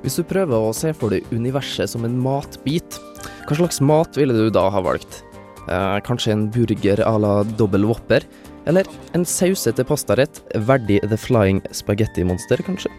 [0.00, 2.96] Hvis du prøver å se for deg universet som en matbit,
[3.44, 5.20] hva slags mat ville du da ha valgt?
[5.68, 8.24] Eh, kanskje en burger à la dobbel whopper?
[8.64, 12.92] Eller en sausete pastarett verdig The Flying Spaghetti Monster, kanskje?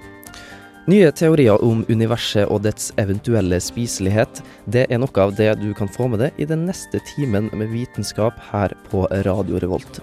[0.89, 5.89] Nye teorier om universet og dets eventuelle spiselighet, det er noe av det du kan
[5.89, 10.01] få med deg i den neste timen med vitenskap her på Radio Revolt.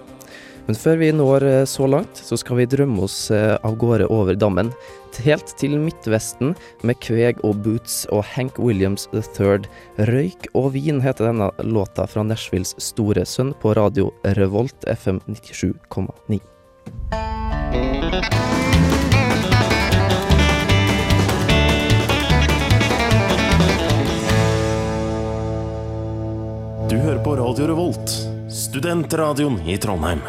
[0.69, 4.05] Men før vi når eh, så langt, så skal vi drømme oss eh, av gårde
[4.13, 4.69] over dammen.
[5.25, 6.53] Helt til Midtvesten
[6.87, 9.65] med Kveg og Boots og Hank Williams III.
[10.13, 16.39] Røyk og vin heter denne låta fra Nashvilles store sønn på radio Revolt FM 97,9.
[26.89, 28.13] Du hører på Radio Revolt,
[28.53, 30.21] studentradioen i Trondheim.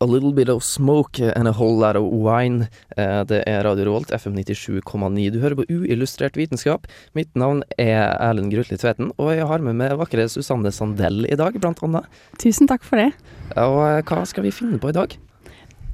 [0.00, 2.68] A little bit of smoke and a whole lot of wine.
[2.96, 5.32] Eh, Det er Radio Rolt, FM 97,9.
[5.32, 6.86] Du hører på Uillustrert vitenskap.
[7.18, 11.34] Mitt navn er Erlend Grutli Tveten, og jeg har med meg vakre Susanne Sandell i
[11.34, 12.06] dag, blant annet.
[12.38, 13.10] Tusen takk for det.
[13.56, 15.18] Og eh, hva skal vi finne på i dag?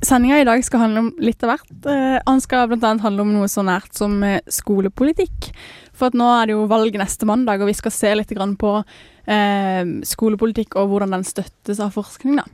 [0.05, 1.70] Sendinga i dag skal handle om litt av hvert.
[1.89, 2.91] Eh, Han skal bl.a.
[3.00, 5.48] handle om noe så nært som eh, skolepolitikk.
[5.94, 8.72] For nå er det jo valg neste mandag, og vi skal se litt grann på
[9.30, 12.40] eh, skolepolitikk og hvordan den støttes av forskning.
[12.40, 12.46] da.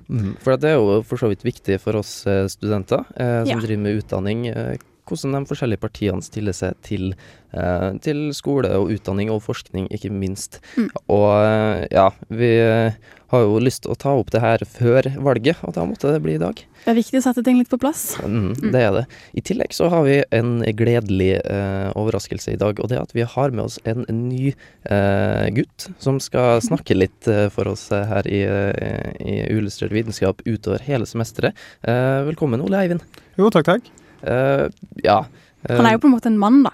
[0.45, 3.61] For det er jo for så vidt viktig for oss eh, studenter eh, som Ja.
[3.65, 4.77] driver med utdanning, eh,
[5.11, 7.13] hvordan de forskjellige partiene stiller seg til,
[7.53, 10.61] eh, til skole og utdanning og forskning, ikke minst.
[10.77, 10.91] Mm.
[11.13, 15.07] Og eh, ja, vi eh, har jo lyst til å ta opp det her før
[15.23, 16.59] valget, og da måtte det bli i dag.
[16.81, 18.17] Det er viktig å sette ting litt på plass.
[18.25, 19.05] Mm, det er det.
[19.37, 23.15] I tillegg så har vi en gledelig eh, overraskelse i dag, og det er at
[23.15, 27.89] vi har med oss en ny eh, gutt som skal snakke litt eh, for oss
[27.93, 31.55] her i, i Uillustrert vitenskap utover hele semesteret.
[31.87, 33.07] Eh, velkommen, Ole Eivind.
[33.39, 33.93] Jo, takk, takk.
[34.23, 34.69] Eh,
[35.05, 35.25] ja.
[35.69, 36.73] eh, Han er jo på en måte en mann, da.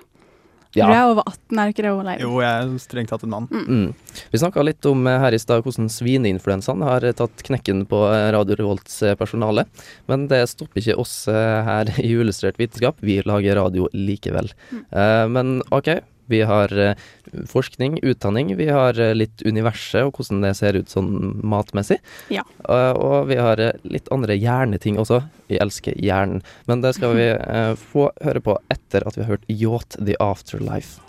[0.77, 0.87] ja.
[0.87, 2.15] Du er over 18, er du ikke det, Ole?
[2.21, 3.47] Jo, jeg er strengt tatt en mann.
[3.49, 3.95] Mm.
[4.33, 8.03] Vi snakka litt om eh, her i stad hvordan svineinfluensaen har tatt knekken på
[8.35, 9.65] Radio Revolts personale.
[10.11, 12.99] Men det stopper ikke oss her i Illustrert vitenskap.
[13.01, 14.53] Vi lager radio likevel.
[14.75, 15.95] Eh, Men OK,
[16.27, 16.95] vi har eh,
[17.51, 18.55] forskning, utdanning.
[18.57, 21.11] Vi har eh, litt universet og hvordan det ser ut sånn
[21.47, 21.99] matmessig.
[22.33, 22.45] Ja.
[22.69, 25.23] Eh, Og vi har litt andre hjerneting også.
[25.51, 26.43] Vi elsker hjernen.
[26.67, 27.29] Men det skal vi
[27.93, 31.01] få høre på etter at vi har hørt Yacht The Afterlife.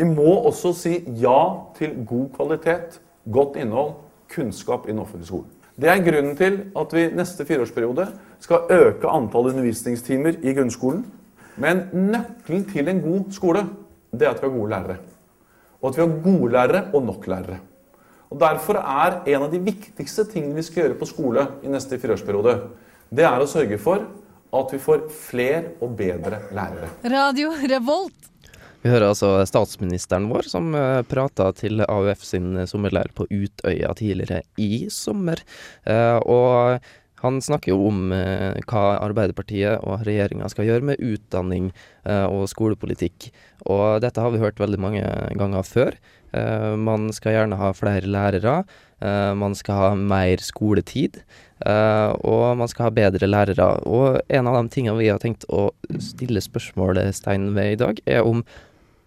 [0.00, 1.38] Vi må også si ja
[1.76, 3.98] til god kvalitet, godt innhold,
[4.32, 5.59] kunnskap i den offentlige skolen.
[5.80, 8.04] Det er grunnen til at vi neste fireårsperiode
[8.42, 11.06] skal øke antallet undervisningstimer i grunnskolen.
[11.60, 13.64] Men nøkkelen til en god skole,
[14.12, 14.96] det er at vi har gode lærere.
[15.80, 17.58] Og at vi har gode lærere og nok lærere.
[18.30, 21.98] Og Derfor er en av de viktigste tingene vi skal gjøre på skole i neste
[21.98, 22.56] fireårsperiode,
[23.10, 24.04] det er å sørge for
[24.60, 26.92] at vi får flere og bedre lærere.
[27.04, 28.29] Radio Revolt.
[28.80, 33.92] Vi hører altså statsministeren vår som uh, prata til AUF sin eh, sommerleir på Utøya
[33.98, 35.42] tidligere i sommer.
[35.84, 36.80] Eh, og
[37.20, 41.66] han snakker jo om eh, hva Arbeiderpartiet og regjeringa skal gjøre med utdanning
[42.08, 43.28] eh, og skolepolitikk.
[43.68, 45.04] Og dette har vi hørt veldig mange
[45.36, 45.98] ganger før.
[46.32, 48.62] Eh, man skal gjerne ha flere lærere.
[49.04, 51.20] eh, man skal ha mer skoletid.
[51.66, 53.68] eh, og man skal ha bedre lærere.
[53.84, 55.68] Og en av de tingene vi har tenkt å
[56.00, 58.40] stille spørsmålstegn ved i dag, er om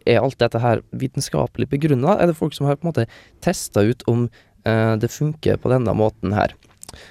[0.06, 2.18] er alt dette her vitenskapelig begrunna?
[2.18, 3.08] Er det folk som har på en måte
[3.46, 4.28] testa ut om
[4.66, 6.56] eh, det funker på denne måten her?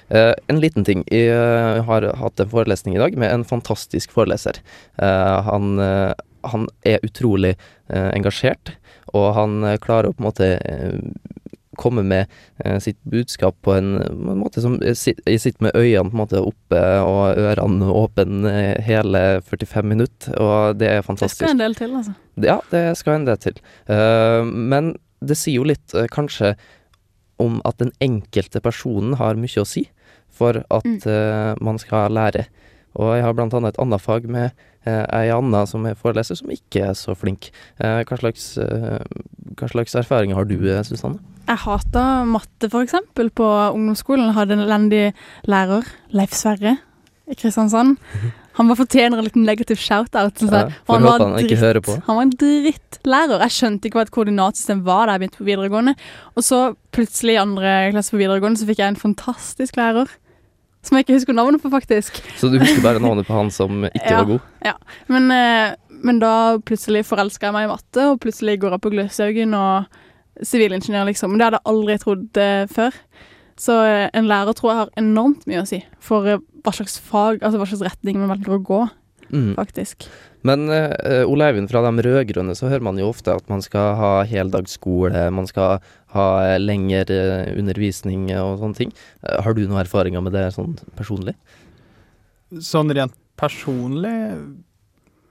[0.07, 1.03] Eh, en liten ting.
[1.11, 4.61] Jeg eh, har hatt en forelesning i dag med en fantastisk foreleser.
[5.01, 6.13] Eh, han, eh,
[6.53, 8.75] han er utrolig eh, engasjert,
[9.13, 10.51] og han klarer å på en måte
[11.77, 12.25] komme med
[12.63, 16.21] eh, sitt budskap på en, på en måte som Jeg sitter med øynene på en
[16.21, 18.53] måte oppe og ørene åpne
[18.85, 21.41] hele 45 minutter, og det er fantastisk.
[21.41, 22.15] Det skal en del til, altså.
[22.41, 23.59] Ja, det skal en det til.
[23.87, 26.55] Eh, men det sier jo litt eh, kanskje
[27.39, 29.87] om at den enkelte personen har mye å si
[30.33, 30.99] for at Mm.
[31.05, 32.47] eh, man skal lære.
[32.95, 34.51] Og jeg har blant annet et annet fag med
[34.85, 37.51] eh, ei anna som er foreleser, som ikke er så flink.
[37.79, 38.99] Eh, hva, slags, eh,
[39.57, 41.19] hva slags erfaringer har du, Susanne?
[41.47, 43.43] Jeg hata matte, for eksempel, på
[43.73, 44.33] ungdomsskolen.
[44.33, 45.13] Hadde en elendig
[45.45, 46.77] lærer, Leif Sverre,
[47.29, 47.97] i Kristiansand.
[48.57, 50.41] Han bare fortjener en liten negativ shout-out.
[50.45, 51.95] Ja, For han var han ikke hører på.
[52.05, 53.41] Han var en drittlærer.
[53.47, 55.95] Jeg skjønte ikke hva et koordinatsystem var da jeg begynte på videregående.
[56.37, 56.59] Og så
[56.93, 60.11] plutselig i andre klasse på videregående så fikk jeg en fantastisk lærer.
[60.83, 62.19] Som jeg ikke husker navnet på, faktisk.
[62.37, 64.21] Så du husker bare navnet på han som ikke Ja.
[64.21, 64.87] var god?
[65.07, 68.91] Men, eh, men da plutselig forelska jeg meg i matte, og plutselig går jeg på
[68.91, 69.85] Gløshaugen og
[70.43, 71.31] sivilingeniør, liksom.
[71.31, 72.91] Men det hadde jeg aldri trodd eh, før.
[73.57, 77.41] Så eh, en lærer tror jeg har enormt mye å si for hva slags fag,
[77.43, 78.83] altså hva slags retning man velger å gå,
[79.33, 79.55] Mm.
[79.57, 80.05] faktisk.
[80.45, 83.95] Men uh, Ole Eivind, fra de rød-grønne så hører man jo ofte at man skal
[83.97, 85.79] ha heldagsskole, man skal
[86.13, 88.91] ha eh, lengre eh, undervisning og sånne ting.
[89.23, 91.33] Har du noen erfaringer med det sånn personlig?
[92.61, 94.13] Sånn rent personlig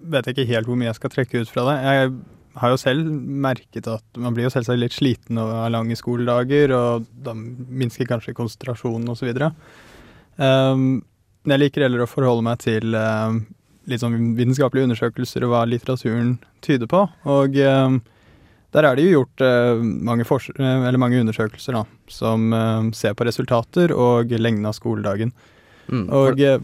[0.02, 1.76] vet jeg ikke helt hvor mye jeg skal trekke ut fra det.
[1.86, 2.10] Jeg
[2.58, 3.12] har jo selv
[3.46, 8.34] merket at man blir jo selvsagt litt sliten av lange skoledager, og da minsker kanskje
[8.36, 9.30] konsentrasjonen osv.
[10.42, 11.04] Um,
[11.42, 13.42] men jeg liker heller å forholde meg til um,
[13.90, 17.04] litt sånn vitenskapelige undersøkelser og hva litteraturen tyder på.
[17.30, 17.98] Og um,
[18.72, 23.16] der er det jo gjort uh, mange, eh, eller mange undersøkelser da, som um, ser
[23.18, 25.34] på resultater og lengden av skoledagen.
[25.90, 26.06] Mm.
[26.08, 26.62] Og for,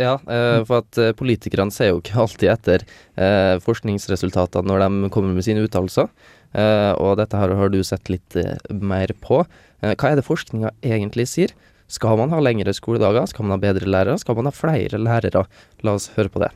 [0.00, 2.84] ja, eh, for at eh, politikerne ser jo ikke alltid etter
[3.20, 6.08] eh, forskningsresultatene når de kommer med sine uttalelser.
[6.56, 9.42] Eh, og dette her har du sett litt eh, mer på.
[9.82, 11.52] Eh, hva er det forskninga egentlig sier?
[11.90, 13.26] Skal man ha lengre skoledager?
[13.26, 14.18] Skal man ha bedre lærere?
[14.18, 15.42] Skal man ha flere lærere?
[15.82, 16.52] La oss høre på det.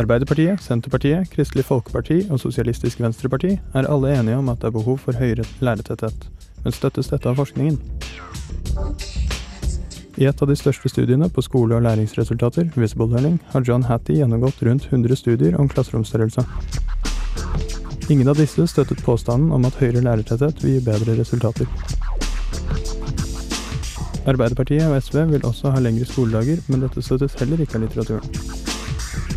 [0.00, 4.96] Arbeiderpartiet, Senterpartiet, Kristelig Folkeparti og Sosialistisk Venstreparti er alle enige om at det er behov
[5.02, 6.24] for høyere lærertetthet,
[6.64, 7.76] men støttes dette av forskningen?
[10.16, 14.22] I et av de største studiene på skole- og læringsresultater, Visible Learning, har John Hattie
[14.22, 16.46] gjennomgått rundt 100 studier om klasseromsstørrelse.
[18.10, 21.68] Ingen av disse støttet påstanden om at høyere lærertetthet vil gi bedre resultater.
[24.26, 28.34] Arbeiderpartiet og SV vil også ha lengre skoledager, men dette støttes heller ikke av litteraturen.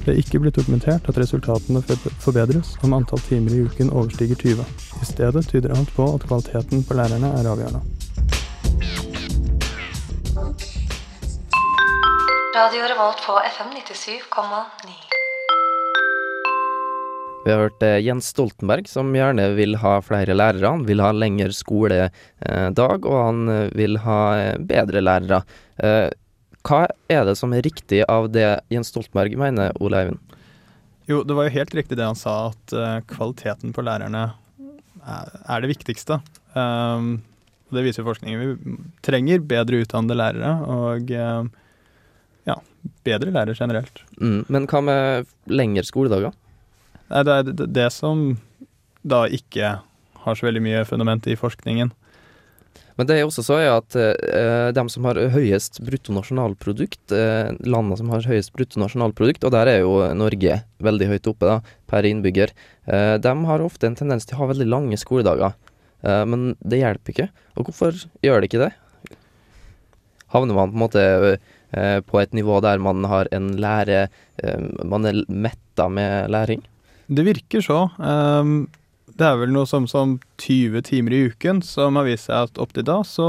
[0.04, 1.86] Det er ikke blitt dokumentert at resultatene
[2.26, 4.66] forbedres om antall timer i uken overstiger 20.
[5.06, 7.86] I stedet tyder alt på at kvaliteten på lærerne er avgjørende.
[12.58, 15.13] Radio Revolt på FM 97,9.
[17.44, 20.70] Vi har hørt eh, Jens Stoltenberg, som gjerne vil ha flere lærere.
[20.78, 22.14] Han vil ha lengre skoledag,
[23.04, 25.42] og han eh, vil ha eh, bedre lærere.
[25.76, 26.08] Eh,
[26.64, 30.38] hva er det som er riktig av det Jens Stoltenberg mener, Ole Eivind?
[31.10, 34.30] Jo, det var jo helt riktig det han sa, at eh, kvaliteten på lærerne
[35.04, 36.22] er, det viktigste.
[36.56, 37.18] Um,
[37.76, 38.40] det viser forskningen.
[38.40, 42.56] Vi trenger bedre utdannede lærere, og ja,
[43.04, 44.00] bedre lærere generelt.
[44.16, 44.46] Mm.
[44.48, 46.32] Men hva med lengre skoledager?
[47.14, 48.32] Nei, det er det, som
[49.06, 49.76] da ikke
[50.24, 51.92] har så veldig mye fundament i forskningen.
[52.98, 58.12] Men det er også så at eh, de som har høyest bruttonasjonalprodukt, eh, landene som
[58.14, 62.54] har høyest bruttonasjonalprodukt, og der er jo Norge veldig høyt oppe da, per innbygger,
[62.86, 65.58] eh, de har ofte en tendens til å ha veldig lange skoledager.
[66.06, 67.30] Eh, men det hjelper ikke.
[67.58, 68.74] Og hvorfor gjør det ikke det?
[70.34, 71.38] Havner man på en måte
[72.06, 74.04] på et nivå der man har en lære
[74.86, 76.62] Man er metta med læring?
[77.14, 77.82] Det virker så.
[78.00, 78.56] Um,
[79.14, 82.58] det er vel noe som, som 20 timer i uken som har vist seg at
[82.64, 83.28] opp til da så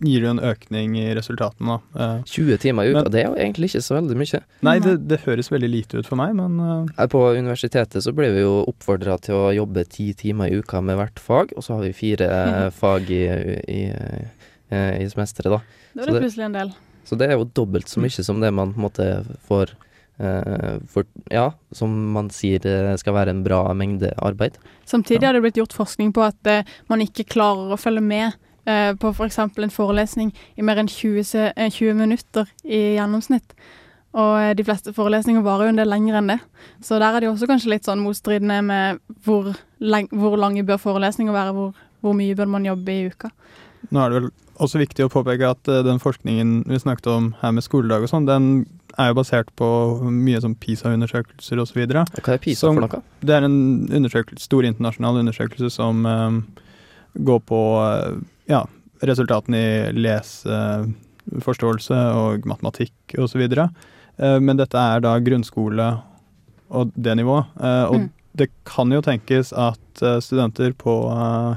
[0.00, 1.74] gir det en økning i resultatene.
[1.92, 4.40] Uh, 20 timer i uka, Men- det er jo egentlig ikke så veldig mye.
[4.64, 8.14] nei, det, det høres veldig lite ut for meg, men uh, Her på universitetet så
[8.16, 11.66] blir vi jo oppfordra til å jobbe ti timer i uka med hvert fag, og
[11.66, 12.30] så har vi fire
[12.80, 13.20] fag i,
[13.68, 15.60] i, i, i semesteret, da.
[15.92, 16.72] Det Så var det det- plutselig en del.
[17.10, 19.06] Så det er jo dobbelt så mye som det man på en måte
[19.48, 19.72] får
[20.90, 24.58] for, Ja, som man sier eh, skal være en bra mengde arbeid.
[24.88, 28.32] Samtidig har det blitt gjort forskning på at eh, man ikke klarer å følge med
[28.68, 29.38] eh, på f.eks.
[29.38, 31.22] en forelesning i mer enn 20,
[31.54, 33.54] eh, 20 minutter i gjennomsnitt.
[34.18, 36.40] Og eh, de fleste forelesninger varer jo en del lenger enn det.
[36.82, 40.66] Så der er det jo også kanskje litt sånn motstridende med hvor, lang, hvor lange
[40.66, 43.30] bør forelesninger være, hvor, hvor mye bør man jobbe i uka.
[43.90, 47.30] nå er det vel også viktig å påpeke at uh, den forskningen vi snakket om
[47.40, 48.50] her med skoledag og sånn, den
[48.98, 49.66] er jo basert på
[50.10, 51.78] mye sånn PISA-undersøkelser osv.
[51.84, 53.02] Og hva er PISA Som- for noe?
[53.20, 56.40] Det er en undersøkelse, stor internasjonal undersøkelse som eh,
[57.22, 58.64] går på eh, ja,
[59.02, 59.92] resultatene i
[61.30, 63.46] leseforståelse og matematikk osv.
[64.20, 65.86] Uh, men dette er da grunnskole
[66.70, 67.46] og det nivået.
[67.56, 68.10] Uh, og Mm.
[68.36, 71.56] det kan jo tenkes at eh, studenter på uh,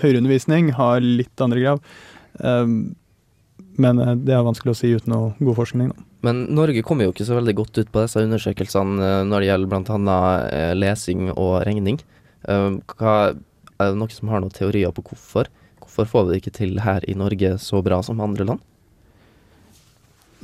[0.00, 1.80] høyere undervisning har litt andre krav.
[2.40, 2.94] Um,
[3.78, 5.92] Men eh, det er vanskelig å si uten noe god forskning.
[5.92, 6.02] Da.
[6.26, 9.50] Men Norge kommer jo ikke så veldig godt ut på disse undersøkelsene eh, når det
[9.50, 10.22] gjelder bl.a.
[10.48, 12.00] Eh, lesing og regning.
[12.48, 13.14] Eh, hva,
[13.78, 15.50] er det noen som har noen teorier på hvorfor?
[15.78, 18.66] Hvorfor får vi det ikke til her i Norge så bra som andre land?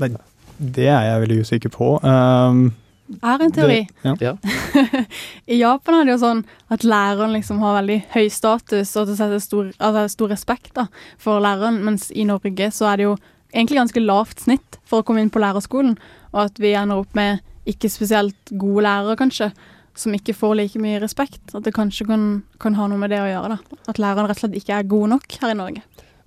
[0.00, 0.14] Nei,
[0.58, 1.90] det er jeg veldig usikker på.
[2.02, 2.64] Um,
[3.10, 3.80] Jeg har en teori.
[4.02, 4.32] Det, ja.
[4.32, 5.02] Ja.
[5.52, 9.18] I Japan er det jo sånn at læreren liksom har veldig høy status og det
[9.20, 10.86] er stor, altså stor respekt da,
[11.20, 13.16] for læreren, mens i Norge så er det jo
[13.54, 15.96] egentlig ganske lavt snitt for å komme inn på lærerskolen,
[16.34, 19.52] og at vi ender opp med ikke spesielt gode lærere, kanskje,
[19.96, 21.42] som ikke får like mye respekt.
[21.54, 22.28] At det kanskje kan,
[22.60, 23.80] kan ha noe med det å gjøre, da.
[23.88, 25.84] At læreren rett og slett ikke er gode nok her i Norge.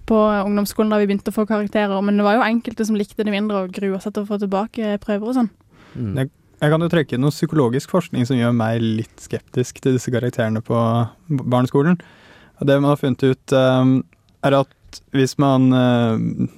[0.09, 3.27] på ungdomsskolen da vi begynte å få karakterer, men det var jo enkelte som likte
[3.27, 5.51] det mindre og grua seg til å få tilbake prøver og sånn.
[5.95, 6.15] Mm.
[6.23, 9.99] Jeg, Jeg kan jo trekke inn noe psykologisk forskning som gjør meg litt skeptisk til
[9.99, 10.79] disse karakterene på
[11.29, 12.01] barneskolen.
[12.59, 14.01] Og det man har funnet ut, um,
[14.43, 14.73] er at
[15.13, 16.49] hvis man um,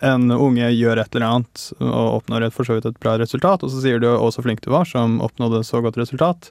[0.00, 3.64] en unge gjør et eller annet og oppnår et for så vidt et bra resultat,
[3.64, 6.50] og så sier du 'å, så flink du var', som oppnådde så godt resultat,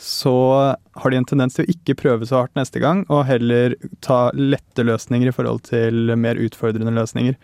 [0.00, 3.76] så har de en tendens til å ikke prøve så hardt neste gang, og heller
[4.00, 7.36] ta lette løsninger i forhold til mer utfordrende løsninger.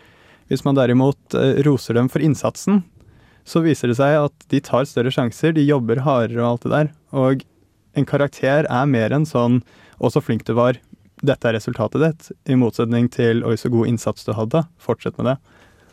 [0.49, 2.85] Hvis man derimot eh, roser dem for innsatsen,
[3.45, 6.73] så viser det seg at de tar større sjanser, de jobber hardere og alt det
[6.73, 6.89] der.
[7.13, 7.45] Og
[7.97, 9.63] en karakter er mer enn sånn
[10.01, 10.81] 'å, så flink du var',
[11.23, 15.33] dette er resultatet ditt, i motsetning til 'oi, så god innsats du hadde', fortsett med
[15.33, 15.37] det.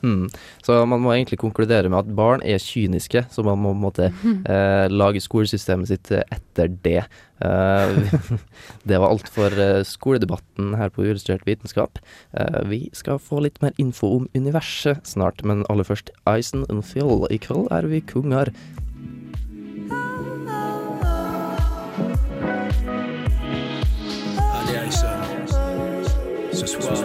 [0.04, 0.28] Mm.
[0.66, 3.86] Så man må egentlig konkludere med at barn er kyniske, så man må på en
[3.86, 4.10] måte
[4.52, 7.06] eh, lage skolesystemet sitt eh, etter det.
[7.40, 8.20] Eh,
[8.90, 12.04] det var alt for eh, skoledebatten her på Uillustrert vitenskap.
[12.36, 16.84] Eh, vi skal få litt mer info om universet snart, men aller først Ison and
[16.84, 17.24] Phil.
[17.32, 18.52] I kveld er vi konger.
[26.84, 27.00] Lytt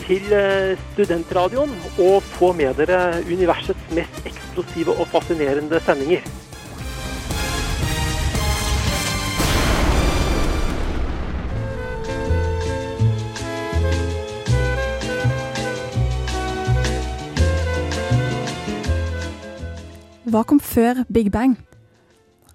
[0.00, 6.39] til eh, studentradioen og få med dere universets mest eksplosive og fascinerende sendinger.
[20.30, 21.56] Hva kom før Big Bang?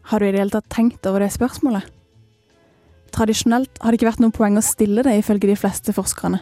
[0.07, 1.83] Har du i det hele tatt tenkt over det spørsmålet?
[3.11, 6.39] Tradisjonelt har det ikke vært noe poeng å stille det, ifølge de fleste forskerne.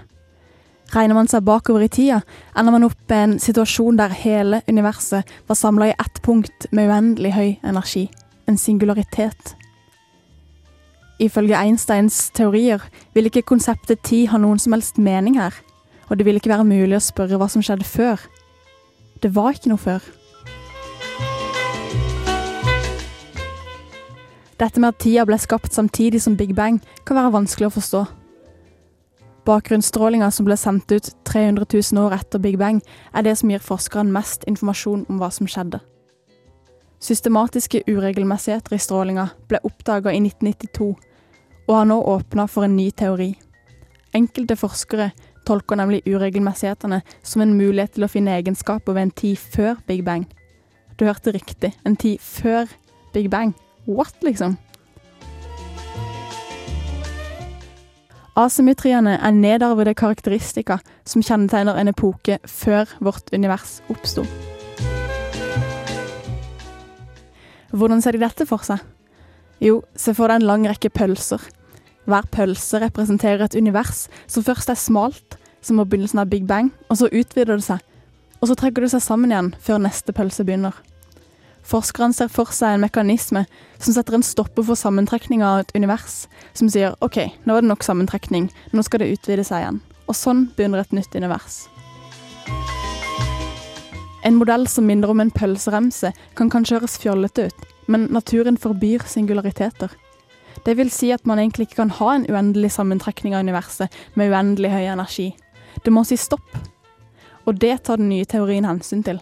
[0.93, 2.19] Regner man seg bakover i tida,
[2.53, 6.91] ender man opp med en situasjon der hele universet var samla i ett punkt med
[6.91, 8.05] uendelig høy energi,
[8.45, 9.55] en singularitet.
[11.17, 12.85] Ifølge Einsteins teorier
[13.17, 15.55] vil ikke konseptet tid ha noen som helst mening her,
[16.11, 18.21] og det vil ikke være mulig å spørre hva som skjedde før.
[19.23, 20.13] Det var ikke noe før.
[24.59, 28.03] Dette med at tida ble skapt samtidig som Big Bang, kan være vanskelig å forstå.
[29.43, 32.79] Bakgrunnsstrålinga som ble sendt ut 300 000 år etter Big Bang,
[33.13, 35.81] er det som gir forskerne mest informasjon om hva som skjedde.
[37.03, 40.93] Systematiske uregelmessigheter i strålinga ble oppdaga i 1992,
[41.67, 43.33] og har nå åpna for en ny teori.
[44.15, 45.09] Enkelte forskere
[45.47, 50.05] tolker nemlig uregelmessighetene som en mulighet til å finne egenskaper ved en tid før Big
[50.07, 50.23] Bang.
[50.95, 52.71] Du hørte riktig, en tid før
[53.11, 53.51] Big Bang.
[53.85, 54.57] What, liksom?
[58.39, 64.23] Asymmetriene er nedarvede karakteristika som kjennetegner en epoke før vårt univers oppsto.
[67.73, 68.81] Hvordan ser de dette for seg?
[69.61, 71.43] Jo, se for deg en lang rekke pølser.
[72.09, 76.71] Hver pølse representerer et univers som først er smalt, som var begynnelsen av Big Bang,
[76.89, 77.83] og så utvider det seg.
[78.41, 80.75] Og så trekker det seg sammen igjen før neste pølse begynner.
[81.63, 83.45] Forskerne ser for seg en mekanisme
[83.79, 87.71] som setter en stopper for sammentrekninga av et univers, som sier OK, nå var det
[87.71, 89.79] nok sammentrekning, nå skal det utvide seg igjen.
[90.11, 91.63] Og sånn begynner et nytt univers.
[94.23, 99.03] En modell som minner om en pølseremse, kan kanskje høres fjollete ut, men naturen forbyr
[99.07, 99.91] singulariteter.
[100.63, 104.31] Det vil si at man egentlig ikke kan ha en uendelig sammentrekning av universet med
[104.31, 105.33] uendelig høy energi.
[105.83, 106.47] Det må si stopp.
[107.43, 109.19] Og det tar den nye teorien hensyn til.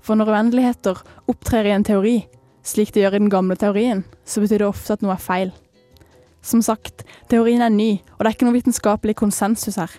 [0.00, 2.18] For når uendeligheter opptrer i en teori,
[2.66, 5.52] slik det gjør i den gamle teorien, så betyr det ofte at noe er feil.
[6.40, 9.92] Som sagt, teorien er ny, og det er ikke noe vitenskapelig konsensus her.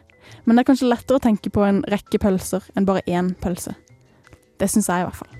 [0.45, 3.75] Men det er kanskje lettere å tenke på en rekke pølser enn bare én pølse.
[4.57, 5.37] Det syns jeg i hvert fall.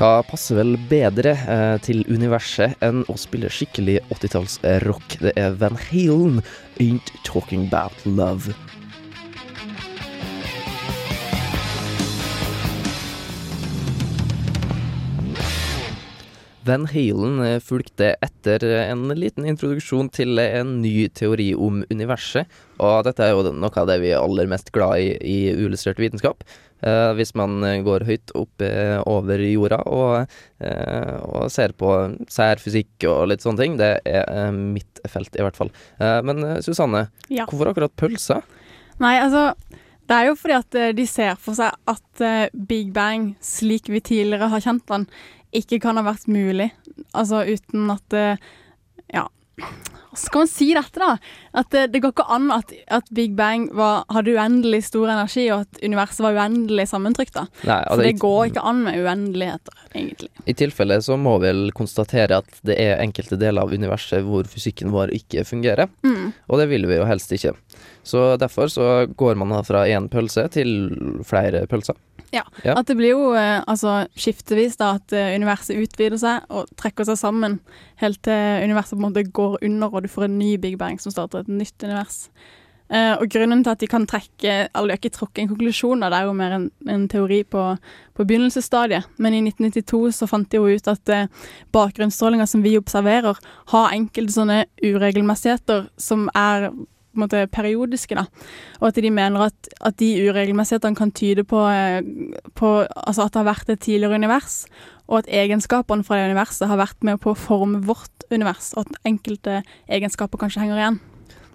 [0.00, 5.18] Hva passer vel bedre eh, til universet enn å spille skikkelig 80-talls-rock?
[5.20, 6.40] Det er Van Halen,
[6.80, 8.56] 'Ain't Talking About Love'.
[16.66, 22.44] Van Halen eh, fulgte etter en liten introduksjon til en ny teori om universet,
[22.80, 26.00] og dette er jo noe av det vi er aller mest glad i i uillustrert
[26.02, 26.44] vitenskap.
[26.84, 31.90] Eh, hvis man går høyt opp eh, over jorda og, eh, og ser på
[32.32, 33.76] særfysikk og litt sånne ting.
[33.80, 35.72] Det er eh, mitt felt, i hvert fall.
[36.00, 37.44] Eh, men eh, Susanne, Ja.
[37.48, 38.44] hvorfor akkurat pølser?
[39.00, 39.50] Nei, altså
[40.10, 43.86] Det er jo fordi at eh, de ser for seg at eh, Big Bang, slik
[43.92, 45.04] vi tidligere har kjent den,
[45.52, 46.70] ikke kan ha vært mulig.
[47.14, 48.36] Altså uten at eh,
[49.12, 49.26] Ja,
[49.60, 51.10] hvordan skal man si dette, da?
[51.60, 55.44] At det, det går ikke an at, at Big Bang var, hadde uendelig stor energi,
[55.54, 57.34] og at universet var uendelig sammentrykt.
[57.36, 57.44] da.
[57.68, 60.30] Nei, altså, så det går ikke an med uendeligheter, egentlig.
[60.50, 64.48] I tilfelle så må vi vel konstatere at det er enkelte deler av universet hvor
[64.50, 66.32] fysikken vår ikke fungerer, Mm.
[66.48, 67.54] og det vil vi jo helst ikke.
[68.02, 71.94] Så derfor så går man da fra én pølse til flere pølser.
[72.34, 72.44] Ja.
[72.64, 72.76] Ja.
[72.78, 77.08] At det blir jo eh, altså skiftevis da, at eh, universet utvider seg og trekker
[77.08, 77.58] seg sammen
[78.02, 81.00] helt til universet på en måte går under og du får en ny Big Bang
[81.02, 82.26] som starter et nytt univers.
[82.90, 86.00] Eh, og grunnen til at de kan trekke Eller de har ikke trukket en konklusjon,
[86.02, 87.64] da, det er jo mer en, en teori på,
[88.18, 89.06] på begynnelsesstadiet.
[89.22, 91.28] Men i 1992 så fant de jo ut at eh,
[91.74, 93.38] bakgrunnsstrålinga som vi observerer,
[93.74, 96.72] har enkelte sånne uregelmessigheter som er
[97.18, 98.26] måte periodiske, da.
[98.80, 102.00] Og at de mener at, at de uregelmessighetene kan tyde på, eh,
[102.58, 104.64] på altså at det har vært et tidligere univers,
[105.10, 108.86] og at egenskapene fra det universet har vært med på å forme vårt univers, og
[108.86, 111.00] at enkelte egenskaper kanskje henger igjen.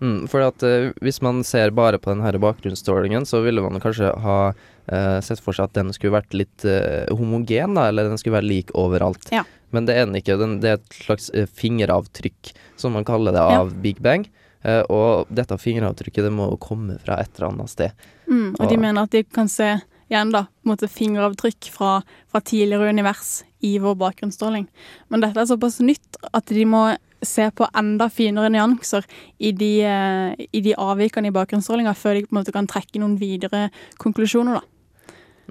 [0.03, 4.11] Mm, for at uh, hvis man ser bare på denne bakgrunnsstrålingen, så ville man kanskje
[4.25, 8.19] ha uh, sett for seg at den skulle vært litt uh, homogen, da, eller den
[8.19, 9.29] skulle være lik overalt.
[9.31, 9.45] Ja.
[9.75, 10.35] Men det er den ikke.
[10.39, 13.63] Den, det er et slags fingeravtrykk, som man kaller det, Ja.
[13.63, 14.27] av Big Bang.
[14.65, 18.07] Eh, og dette fingeravtrykket det må komme fra et eller annet sted.
[18.25, 19.75] Mm, og de mener at de kan se
[20.09, 21.99] igjen da, fingeravtrykk fra,
[22.29, 24.67] fra tidligere univers i vår bakgrunnsstråling.
[25.09, 26.87] Men dette er såpass nytt at de må
[27.25, 29.05] se på enda finere nyanser
[29.41, 33.01] i de, eh, i de avvikene i bakgrunnsstrålinga før de på en måte kan trekke
[33.01, 33.69] noen videre
[34.01, 34.61] konklusjoner.
[34.61, 34.61] da.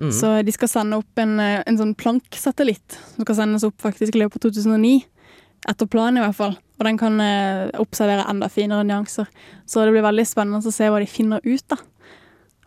[0.01, 0.13] Mm.
[0.13, 4.15] Så de skal sende opp en, eh, en sånn Planck-satellitt, som skal sendes opp faktisk
[4.15, 5.05] i løpet av 2009.
[5.69, 6.59] Etter planen, i hvert fall.
[6.79, 9.29] Og den kan eh, observere enda finere nyanser.
[9.67, 11.79] Så det blir veldig spennende å se hva de finner ut, da.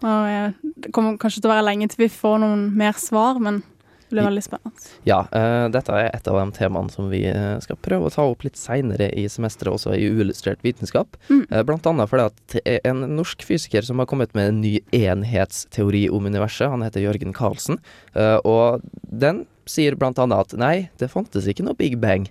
[0.06, 3.42] Og eh, det kommer kanskje til å være lenge til vi får noen mer svar,
[3.44, 3.64] men
[4.08, 4.86] det blir veldig spennende.
[5.04, 7.26] Ja, eh, dette er et av de temaene som vi
[7.64, 11.20] skal prøve å ta opp litt seinere i semesteret, også i uillustrert vitenskap.
[11.28, 11.44] Mm.
[11.50, 16.08] Eh, blant annet fordi at en norsk fysiker som har kommet med en ny enhetsteori
[16.14, 16.72] om universet.
[16.72, 17.82] Han heter Jørgen Karlsen,
[18.16, 22.30] eh, og den sier blant annet at nei, det fantes ikke noe Big Bang.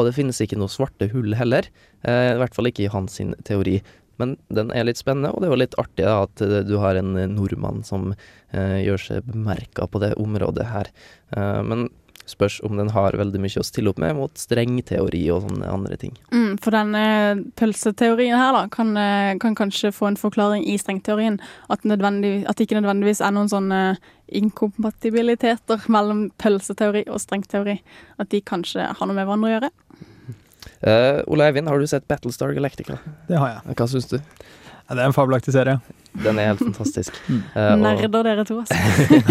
[0.00, 1.68] Og det finnes ikke noe svarte hull heller,
[2.08, 3.80] eh, i hvert fall ikke i hans teori.
[4.20, 6.76] Men den er litt spennende, og det er jo litt artig da, at eh, du
[6.80, 8.14] har en eh, nordmann som
[8.50, 10.88] gjør seg bemerka på det området her.
[11.62, 11.84] Men
[12.28, 15.98] spørs om den har veldig mye å stille opp med mot strengteori og sånne andre
[16.00, 16.14] ting.
[16.34, 17.02] Mm, for denne
[17.58, 21.40] pølseteorien her da, kan, eh, kan kanskje få en forklaring i strengteorien.
[21.68, 23.82] At, at det ikke nødvendigvis er noen sånne
[24.40, 27.80] inkompatibiliteter mellom pølseteori og strengteori.
[28.18, 29.72] At de kanskje har noe med hverandre å gjøre.
[30.80, 32.98] Uh, Ole Eivind, har du sett Battlestar Galactica?
[33.28, 33.76] Det har jeg.
[33.76, 34.16] Hva syns du?
[34.20, 35.80] Ja, det er en fabelaktig serie.
[36.24, 37.16] Den er helt fantastisk.
[37.30, 37.38] Uh,
[37.72, 38.76] og- Nerder dere to, altså.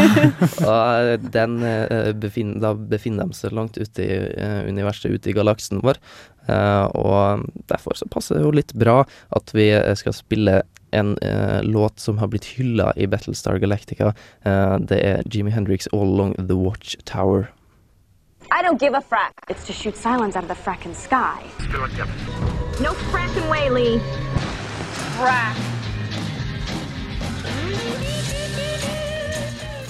[0.69, 5.29] og eh, den uh, befinner, da befinner de seg langt ute i uh, universet, ute
[5.31, 5.99] i galaksen vår.
[6.49, 9.03] Eh, og derfor så passer det jo litt bra
[9.37, 10.55] at vi eh, skal spille
[10.97, 14.15] en eh, låt som har blitt hylla i Battlestar Galactica.
[14.49, 17.51] Eh, det er Jimmy Hendrix All Along The Watch Tower.
[18.49, 19.33] I don't give a frack.
[19.47, 21.37] It's to shoot silence out of the frackin' sky.
[22.81, 23.99] No frackin' way, Lee.
[25.19, 25.78] Frack.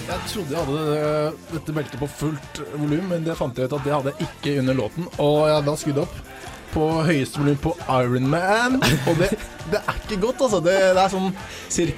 [0.09, 3.83] Jeg trodde jeg hadde dette beltet på fullt volum, men det fant jeg ut at
[3.85, 5.05] det hadde jeg ikke under låten.
[5.21, 6.15] Og jeg hadde da skrudd opp
[6.73, 9.29] på høyeste volum på Iron Man, og det,
[9.73, 10.59] det er ikke godt, altså.
[10.65, 11.31] Det, det er sånn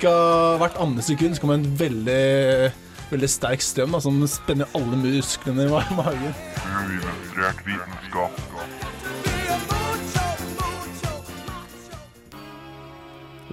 [0.03, 0.13] ca.
[0.61, 2.21] hvert andre sekund så kommer en veldig,
[3.11, 6.35] veldig sterk strøm da, som spenner alle musklene i ma- magen.
[6.67, 8.43] Uillustrert vitenskap.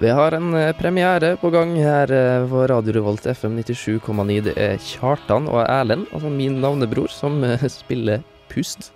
[0.00, 4.40] Vi har en eh, premiere på gang her eh, på Radio Revolt FM 97,9.
[4.46, 8.92] Det er Kjartan og Erlend, altså min navnebror, som eh, spiller Pust.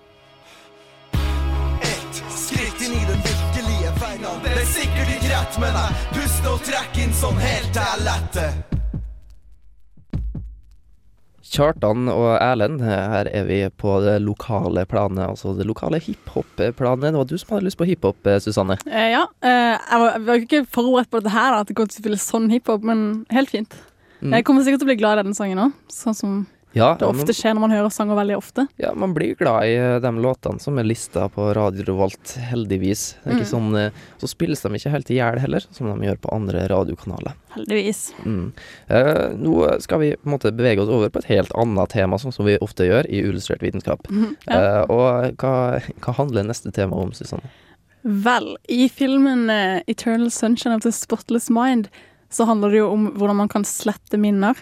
[2.31, 4.29] Skritt inn i den virkelige verden.
[4.45, 8.07] Det er sikkert ikke rett, men jeg puster og trekker inn sånn helt til jeg
[8.07, 8.72] letter.
[11.53, 17.11] Kjartan og Erlend, her er vi på det lokale planet, altså det lokale hiphop-planet.
[17.11, 18.79] Det var du som hadde lyst på hiphop, eh, Susanne.
[18.89, 19.27] Eh, ja.
[19.45, 22.05] eh, jeg var, jeg var ikke forberedt på dette her, at det kom til å
[22.07, 23.77] spille sånn hiphop, men helt fint.
[24.23, 24.33] Mm.
[24.39, 26.35] Jeg kommer sikkert til å bli glad i denne sangen òg, sånn som
[26.73, 28.65] Ja, det ofte skjer når man hører sanger veldig ofte.
[28.81, 33.03] Ja, man blir glad i eh, de låtene som er lista på Radio Revolt, heldigvis.
[33.25, 33.43] Mm.
[33.45, 36.65] sånn, eh, Så spilles de ikke helt i hjel heller, som de gjør på andre
[36.71, 37.37] radiokanaler.
[37.53, 38.01] Heldigvis.
[38.25, 38.47] Mm.
[38.89, 42.17] Eh, nå skal vi på en måte bevege oss over på et helt annet tema,
[42.17, 44.09] sånn som vi ofte gjør i Illustrert vitenskap.
[44.09, 44.57] Mm, ja.
[44.57, 45.53] Eh, og hva,
[46.01, 47.53] hva handler neste tema om, Susanne?
[48.03, 51.87] Vel, i filmen eh, 'Eternal Sunshine of the Spotless Mind'
[52.33, 54.57] så handler det jo om hvordan man kan slette minner.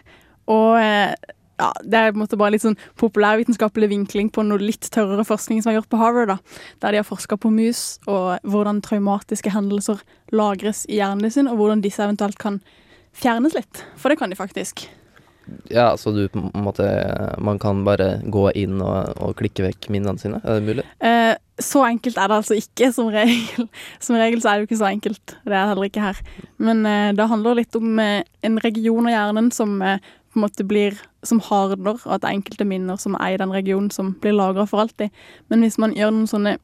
[0.52, 1.16] Og eh,
[1.62, 5.26] ja, det er på en måte bare litt sånn populærvitenskapelig vinkling på noe litt tørrere
[5.28, 6.62] forskning som er gjort på Harvard, da.
[6.82, 10.02] Der de har forska på mus og hvordan traumatiske hendelser
[10.34, 12.62] lagres i hjernen sin, og hvordan disse eventuelt kan
[13.14, 13.86] fjernes litt.
[14.00, 14.88] For det kan de faktisk.
[15.72, 16.86] Ja, så du på en måte
[17.42, 20.40] Man kan bare gå inn og, og klikke vekk minnene sine?
[20.46, 20.86] Er det mulig?
[21.04, 23.68] Eh, så enkelt er det altså ikke, som regel.
[24.04, 25.36] Som regel så er det jo ikke så enkelt.
[25.42, 26.22] Det er det heller ikke her.
[26.62, 30.00] Men eh, det handler litt om eh, en region av hjernen som eh,
[30.32, 33.42] på en måte blir som hardner, og at det er enkelte minner som er i
[33.42, 35.12] den regionen som blir lagra for alltid.
[35.52, 36.56] Men hvis man gjør noen sånne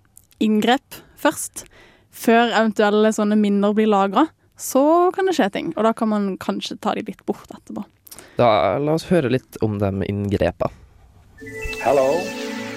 [0.44, 1.66] inngrep først,
[2.14, 5.70] før eventuelle sånne minner blir lagra, så kan det skje ting.
[5.78, 7.86] Og da kan man kanskje ta de litt bort etterpå.
[8.38, 10.72] Da La oss høre litt om de inngrepa.
[11.84, 12.18] Hello,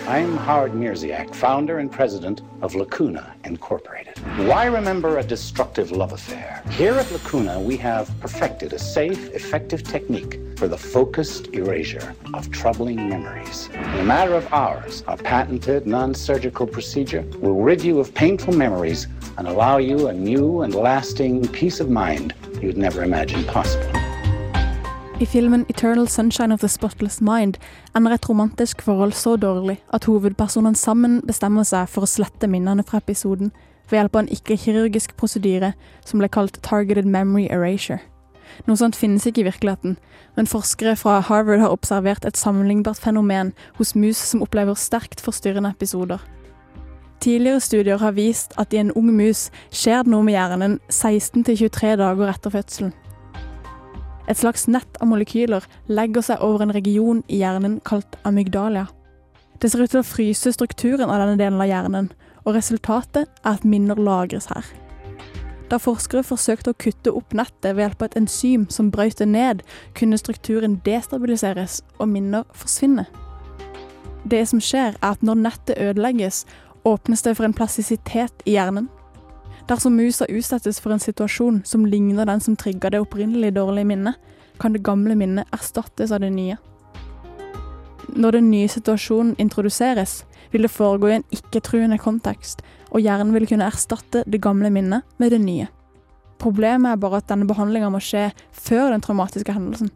[0.06, 4.18] I'm Howard Mirziak, founder and president of Lacuna Incorporated.
[4.46, 6.62] Why remember a destructive love affair?
[6.70, 12.51] Here at Lacuna, we have perfected a safe, effective technique for the focused erasure of
[12.51, 13.70] troubling memories.
[13.94, 18.53] In a matter of hours, our patented non surgical procedure will rid you of painful
[18.53, 23.90] memories and allow you a new and lasting peace of mind you'd never imagined possible.
[25.18, 27.59] I filmen 'Eternal Sunshine of the Spotless Mind'
[27.94, 32.85] ender et romantisk forhold så dårlig at hovedpersonene sammen bestemmer seg for å slette minnene
[32.85, 33.53] fra episoden
[33.90, 35.73] ved hjelp av en ikke-kirurgisk prosedyre
[36.05, 38.10] som ble kalt 'targeted memory erasure'.
[38.66, 39.96] Noe sånt finnes ikke i virkeligheten,
[40.36, 45.72] men forskere fra Harvard har observert et sammenlignbart fenomen hos mus som opplever sterkt forstyrrende
[45.72, 46.22] episoder.
[47.20, 51.98] Tidligere studier har vist at i en ung mus skjer det noe med hjernen 16-23
[52.00, 52.94] dager etter fødselen.
[54.30, 58.86] Et slags nett av molekyler legger seg over en region i hjernen kalt amygdalia.
[59.60, 62.12] Det ser ut til å fryse strukturen av denne delen av hjernen,
[62.46, 64.64] og resultatet er at minner lagres her.
[65.70, 69.28] Da forskere forsøkte å kutte opp nettet ved hjelp av et enzym som brøt det
[69.30, 69.62] ned,
[69.94, 73.06] kunne strukturen destabiliseres og minner forsvinne.
[74.30, 76.42] Det som skjer, er at når nettet ødelegges,
[76.85, 78.88] åpnes det for en plastisitet i hjernen.
[79.70, 84.18] Dersom musa utsettes for en situasjon som ligner den som trigga det opprinnelig dårlige minnet,
[84.61, 86.56] kan det gamle minnet erstattes av det nye.
[88.11, 93.46] Når den nye situasjonen introduseres, vil det foregå i en ikke-truende kontekst, og hjernen vil
[93.50, 95.68] kunne erstatte det gamle minnet med det nye.
[96.40, 99.90] Problemet er bare at denne behandlinga må skje før den traumatiske hendelsen.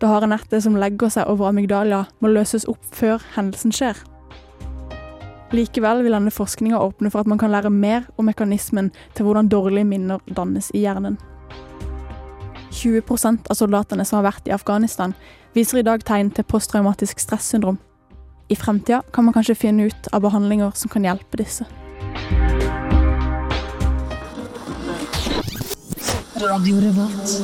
[0.00, 3.96] Det harde nettet som legger seg over amygdalia, må løses opp før hendelsen skjer.
[5.54, 9.48] Likevel vil denne forskninga åpne for at man kan lære mer om mekanismen til hvordan
[9.52, 11.20] dårlige minner dannes i hjernen.
[12.76, 15.14] 20% av soldatene som har vært i Afghanistan,
[15.54, 17.78] viser i dag tegn til posttraumatisk stressyndrom.
[18.48, 21.66] I fremtida kan man kanskje finne ut av behandlinger som kan hjelpe disse.
[26.36, 27.40] Radio Revolt.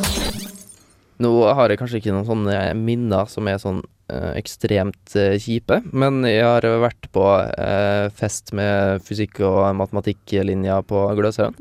[1.23, 5.79] Nå har jeg kanskje ikke noen sånne minner som er sånn eh, ekstremt eh, kjipe,
[5.95, 11.59] men jeg har vært på eh, fest med fysikk- og matematikklinja på Gløshaugen.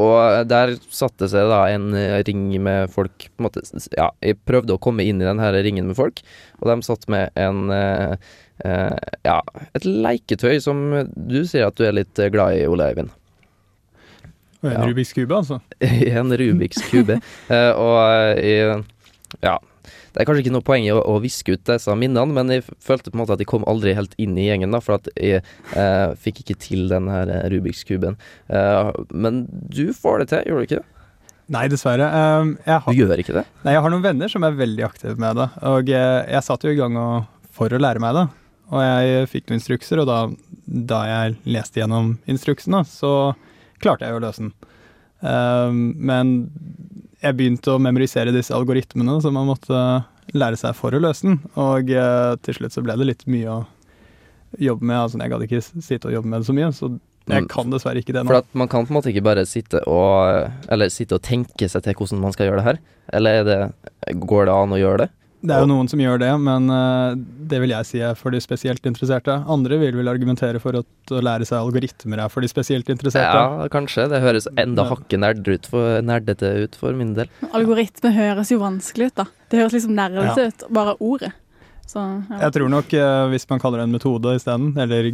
[0.00, 3.64] Og der satte seg da en eh, ring med folk på en måte,
[3.96, 6.24] Ja, jeg prøvde å komme inn i den her ringen med folk,
[6.60, 8.16] og de satt med en eh,
[8.64, 9.40] Ja,
[9.76, 10.82] et leketøy som
[11.14, 13.10] du sier at du er litt eh, glad i, Ole Eivind.
[14.62, 14.84] Og en Ja.
[14.88, 15.60] Rubiks kube, altså.
[16.20, 17.18] en Rubiks kube.
[17.52, 17.98] Eh, og
[18.40, 18.84] eh, jeg,
[19.44, 19.58] ja.
[20.16, 22.64] Det er kanskje ikke noe poeng i å, å viske ut disse minnene, men jeg
[22.80, 25.10] følte på en måte at jeg kom aldri helt inn i gjengen, da, for at
[25.20, 25.42] jeg
[25.76, 28.16] eh, fikk ikke til den her eh, Rubiks kuben.
[28.48, 30.86] Eh, men du får det til, gjør du ikke det?
[31.52, 32.08] Nei, dessverre.
[32.64, 33.44] Jeg har, Du gjør ikke det?
[33.62, 35.46] Nei, jeg har noen venner som er veldig aktive med det.
[35.68, 38.24] Og eh, jeg satt jo i gang og, for å lære meg det.
[38.74, 40.18] Og jeg fikk noen instrukser, og da,
[40.66, 43.12] da jeg leste gjennom instruksene, så
[43.82, 44.52] klarte jeg å løse den.
[45.22, 46.32] Um, men
[47.22, 49.78] jeg begynte å memorisere disse algoritmene som man måtte
[50.36, 51.38] lære seg for å løse den.
[51.54, 53.60] Og uh, til slutt så ble det litt mye å
[54.62, 54.98] jobbe med.
[54.98, 56.90] Altså, jeg gadd ikke sitte og jobbe med det så mye, så
[57.26, 57.48] jeg Mm.
[57.50, 58.30] kan dessverre ikke det nå.
[58.30, 61.66] For at man kan på en måte ikke bare sitte og Eller sitte og tenke
[61.66, 62.78] seg til hvordan man skal gjøre det her.
[63.18, 63.56] Eller er det,
[64.22, 65.08] går det an å gjøre det?
[65.46, 67.14] Det er jo noen som gjør det, men eh,
[67.52, 69.36] det vil jeg si er for de spesielt interesserte.
[69.52, 73.38] Andre vil vel argumentere for at å lære seg algoritmer er for de spesielt interesserte.
[73.38, 74.08] Ja, kanskje.
[74.10, 77.30] Det høres enda hakket nerdete ut for, nerdete ut for min del.
[77.54, 79.28] Algoritme høres jo vanskelig ut, da.
[79.52, 80.48] Det høres liksom nerdete Ja.
[80.50, 81.32] ut, bare ordet.
[81.86, 82.38] Så, ja.
[82.48, 85.06] Jeg tror nok eh, hvis man kaller det en metode isteden, eller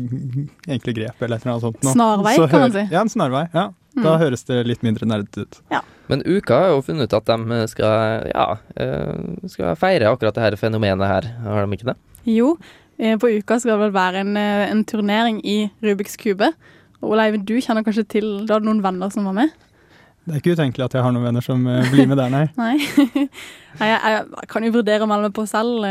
[0.72, 1.82] enkle grep eller et eller annet sånt.
[1.84, 1.92] noe.
[1.92, 2.84] Snarvei, så kan man si.
[2.90, 3.44] Ja, en snarvei.
[3.52, 3.66] Ja.
[3.92, 4.20] Da Mm.
[4.22, 5.58] høres det litt mindre nerdete ut.
[6.10, 10.44] Men Uka har jo funnet ut at de skal, ja, eh, skal feire akkurat det
[10.44, 11.96] her fenomenet her, har de ikke det?
[12.28, 12.56] Jo,
[12.98, 16.52] eh, på uka skal det vel være en, eh, en turnering i Rubiks kube.
[17.02, 19.50] Og Ole du kjenner kanskje til Du hadde noen venner som var med?
[20.22, 22.44] Det er ikke utenkelig at jeg har noen venner som blir med der, nei.
[22.62, 22.76] Nei.
[23.80, 25.82] Jeg, jeg kan jo vurdere å melde meg på selv.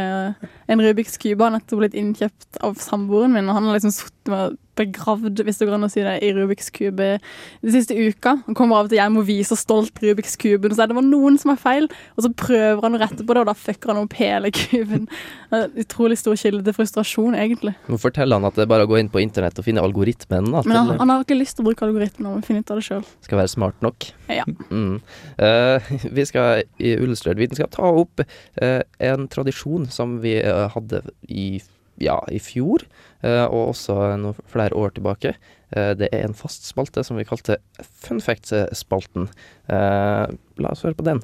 [0.72, 4.32] En Rubiks kube har nettopp blitt innkjøpt av samboeren min, og han har liksom sittet
[4.32, 8.38] med begravd, hvis det går an å si det, i Rubiks kube de siste uka.
[8.48, 11.08] Han kommer av og til hjem og viser stolt Rubiks kuben og sier det var
[11.08, 13.94] noen som er feil, og så prøver han å rette på det, og da fucker
[13.94, 15.08] han opp hele kuben.
[15.52, 17.76] Utrolig stor kilde til frustrasjon, egentlig.
[17.92, 20.52] Nå forteller han at det er bare å gå inn på internett og finne algoritmen.
[20.52, 22.74] Da, Men han, han har ikke lyst til å bruke algoritmen, han må finne ut
[22.74, 23.06] av det sjøl.
[23.28, 24.10] skal være smart nok.
[24.32, 24.46] Ja.
[24.70, 25.00] Mm.
[25.40, 31.04] Uh, vi skal i Illustrert vitenskap ta opp uh, en tradisjon som vi uh, hadde
[31.28, 31.62] i,
[32.04, 32.86] ja, i fjor,
[33.24, 35.36] eh, og også noen flere år tilbake.
[35.72, 39.30] Eh, det er en fast spalte som vi kalte Fun Facts-spalten.
[39.72, 40.26] Eh,
[40.62, 41.20] la oss høre på den.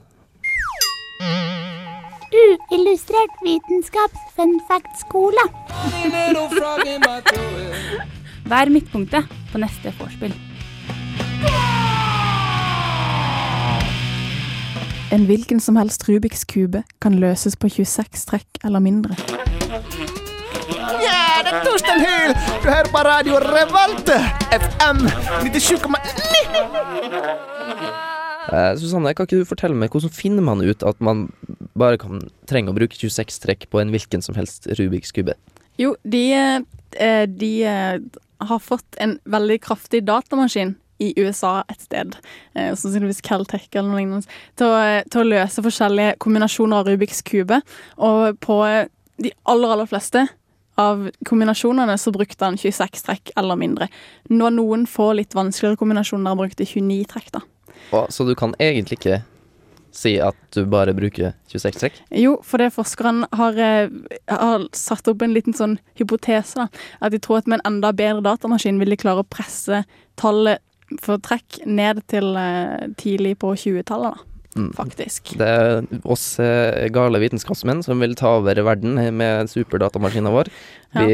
[2.38, 5.44] Uillustrert vitenskaps fun fact-skole.
[8.52, 10.36] Vær midtpunktet på neste vorspiel.
[15.12, 19.16] En hvilken som helst Rubiks kube kan løses på 26 trekk eller mindre.
[21.38, 22.32] Ja, det er Torstein Hyl!
[22.63, 24.08] Du hører på Radio Revolt!
[24.50, 25.04] FM
[25.45, 25.91] 97,9!
[28.47, 31.28] Eh, Susanne, kan ikke du fortelle meg hvordan finner man ut at man
[31.78, 35.36] bare kan trenge å bruke 26 trekk på en hvilken som helst Rubiks kube?
[35.78, 38.00] Jo, de, eh, de eh,
[38.50, 40.73] har fått en veldig kraftig datamaskin
[41.06, 42.17] i USA et sted,
[42.58, 47.21] eh, sannsynligvis Caltech eller noe lignende, til å, til å løse forskjellige kombinasjoner av Rubiks
[47.30, 47.62] kube.
[48.02, 48.62] Og på
[49.21, 50.26] de aller, aller fleste
[50.78, 53.88] av kombinasjonene så brukte han 26 trekk eller mindre.
[54.30, 57.42] Nå noen få litt vanskeligere kombinasjoner brukte 29 trekk, da.
[58.13, 59.22] Så du kan egentlig ikke
[59.98, 62.00] si at du bare bruker 26 trekk?
[62.13, 63.90] Jo, for det forskeren har, eh,
[64.30, 66.56] har satt opp en liten sånn hypotese.
[66.56, 66.68] da,
[67.02, 69.86] At de tror at med en enda bedre datamaskin vil de klare å presse
[70.16, 70.60] tallet
[71.00, 74.18] for trekk ned til eh, tidlig på 20-tallet.
[74.58, 74.72] Mm.
[74.78, 75.36] Faktisk.
[75.39, 80.52] Det er oss eh, gale vitenskapsmenn som vil ta over verden med superdatamaskinen vår.
[80.98, 81.13] Vi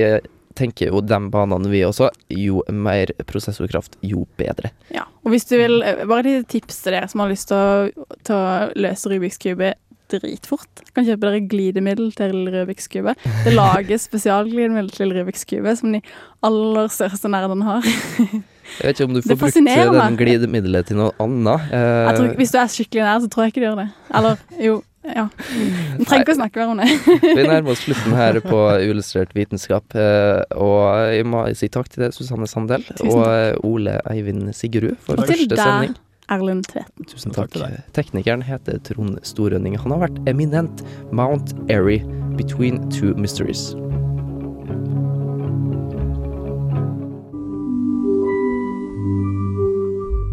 [0.57, 2.09] tenker jo de banene vi også.
[2.33, 4.73] Jo mer prosessorkraft, jo bedre.
[4.93, 7.57] Ja, og hvis du vil, eh, Bare et tips til dere som har lyst til
[7.57, 9.73] å, til å løse Rubiks kube
[10.13, 10.83] dritfort.
[10.93, 13.15] Kan kjøpe dere glidemiddel til Rubiks kube.
[13.45, 16.03] Det lages spesialglidemiddel til Rubiks kube, som de
[16.45, 17.87] aller største nerdene har.
[18.79, 21.69] Jeg vet ikke om du får brukt fascinerer den glidemiddelet til noe annet.
[21.73, 23.89] Jeg tror, Eh, hvis du er skikkelig nær, så tror jeg ikke du gjør det.
[24.13, 24.37] Eller
[24.69, 25.25] jo, Ja.
[25.35, 26.85] Vi trenger ikke å snakke mer om det.
[27.35, 32.05] Vi nærmer oss slutten her på Uillustrert vitenskap, eh, og jeg må si takk til
[32.05, 35.97] deg, Susanne Sandel, og eh, Ole Eivind Sigerud for Og første sending.
[36.31, 37.03] Erlend Tveten.
[37.11, 37.51] Tusen takk.
[37.91, 39.75] Teknikeren heter Trond Storønning.
[39.83, 41.99] Han har vært eminent Mount Airy
[42.39, 43.73] between two mysteries.